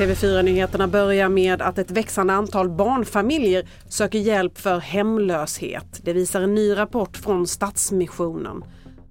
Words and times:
TV4-nyheterna 0.00 0.88
börjar 0.88 1.28
med 1.28 1.62
att 1.62 1.78
ett 1.78 1.90
växande 1.90 2.32
antal 2.32 2.70
barnfamiljer 2.70 3.68
söker 3.88 4.18
hjälp 4.18 4.58
för 4.58 4.78
hemlöshet. 4.78 6.00
Det 6.02 6.12
visar 6.12 6.40
en 6.40 6.54
ny 6.54 6.76
rapport 6.76 7.16
från 7.16 7.46
Stadsmissionen. 7.46 8.64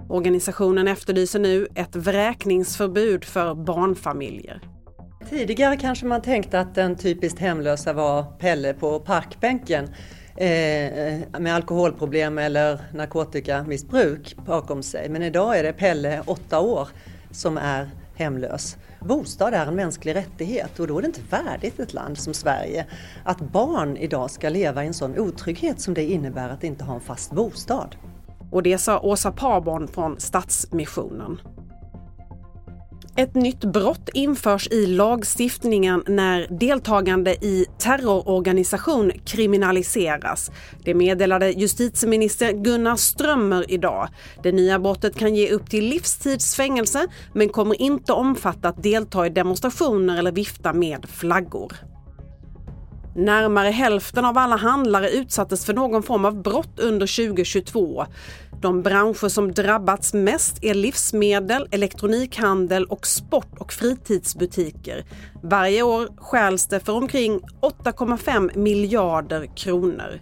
Organisationen 0.09 0.87
efterlyser 0.87 1.39
nu 1.39 1.67
ett 1.75 1.95
vräkningsförbud 1.95 3.25
för 3.25 3.55
barnfamiljer. 3.55 4.61
Tidigare 5.29 5.77
kanske 5.77 6.05
man 6.05 6.21
tänkte 6.21 6.59
att 6.59 6.75
den 6.75 6.95
typiskt 6.95 7.39
hemlösa 7.39 7.93
var 7.93 8.23
Pelle 8.23 8.73
på 8.73 8.99
parkbänken 8.99 9.87
Eh, 10.35 10.85
eh, 10.85 11.39
med 11.39 11.55
alkoholproblem 11.55 12.37
eller 12.37 12.79
narkotikamissbruk 12.93 14.35
bakom 14.45 14.83
sig. 14.83 15.09
Men 15.09 15.23
idag 15.23 15.59
är 15.59 15.63
det 15.63 15.73
Pelle, 15.73 16.21
åtta 16.25 16.59
år, 16.59 16.87
som 17.31 17.57
är 17.57 17.89
hemlös. 18.15 18.77
Bostad 18.99 19.53
är 19.53 19.65
en 19.65 19.75
mänsklig 19.75 20.15
rättighet 20.15 20.79
och 20.79 20.87
då 20.87 20.97
är 20.97 21.01
det 21.01 21.07
inte 21.07 21.21
värdigt 21.29 21.79
ett 21.79 21.93
land 21.93 22.17
som 22.17 22.33
Sverige 22.33 22.85
att 23.23 23.39
barn 23.39 23.97
idag 23.97 24.31
ska 24.31 24.49
leva 24.49 24.83
i 24.83 24.87
en 24.87 24.93
sån 24.93 25.19
otrygghet 25.19 25.81
som 25.81 25.93
det 25.93 26.03
innebär 26.03 26.49
att 26.49 26.63
inte 26.63 26.83
ha 26.83 26.95
en 26.95 27.01
fast 27.01 27.31
bostad. 27.31 27.95
Och 28.51 28.63
det 28.63 28.77
sa 28.77 28.99
Åsa 28.99 29.31
Parborn 29.31 29.87
från 29.87 30.19
Stadsmissionen. 30.19 31.41
Ett 33.19 33.35
nytt 33.35 33.65
brott 33.65 34.09
införs 34.13 34.67
i 34.71 34.85
lagstiftningen 34.85 36.03
när 36.07 36.47
deltagande 36.49 37.31
i 37.31 37.65
terrororganisation 37.77 39.11
kriminaliseras. 39.25 40.51
Det 40.83 40.93
meddelade 40.93 41.51
justitieminister 41.51 42.51
Gunnar 42.51 42.95
Strömmer 42.95 43.71
idag. 43.71 44.07
Det 44.43 44.51
nya 44.51 44.79
brottet 44.79 45.15
kan 45.15 45.35
ge 45.35 45.51
upp 45.51 45.69
till 45.69 45.85
livstidsfängelse 45.85 47.07
men 47.33 47.49
kommer 47.49 47.81
inte 47.81 48.13
omfatta 48.13 48.69
att 48.69 48.83
delta 48.83 49.27
i 49.27 49.29
demonstrationer 49.29 50.19
eller 50.19 50.31
vifta 50.31 50.73
med 50.73 51.05
flaggor. 51.09 51.73
Närmare 53.19 53.69
hälften 53.69 54.25
av 54.25 54.37
alla 54.37 54.55
handlare 54.55 55.09
utsattes 55.09 55.65
för 55.65 55.73
någon 55.73 56.03
form 56.03 56.25
av 56.25 56.41
brott 56.41 56.79
under 56.79 57.27
2022. 57.27 58.05
De 58.61 58.81
branscher 58.81 59.27
som 59.27 59.51
drabbats 59.51 60.13
mest 60.13 60.63
är 60.63 60.73
livsmedel, 60.73 61.67
elektronikhandel 61.71 62.85
och 62.85 63.07
sport 63.07 63.57
och 63.59 63.73
fritidsbutiker. 63.73 65.05
Varje 65.43 65.83
år 65.83 66.09
stjäls 66.17 66.67
det 66.67 66.79
för 66.79 66.93
omkring 66.93 67.39
8,5 67.61 68.57
miljarder 68.57 69.55
kronor. 69.55 70.21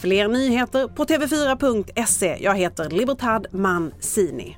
Fler 0.00 0.28
nyheter 0.28 0.88
på 0.88 1.04
tv4.se. 1.04 2.36
Jag 2.40 2.54
heter 2.54 2.90
Libertad 2.90 3.46
Mancini. 3.50 4.56